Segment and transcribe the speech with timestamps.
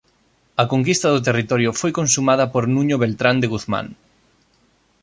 [0.61, 3.87] A conquista do territorio foi consumada por Nuño Beltrán de Guzmán.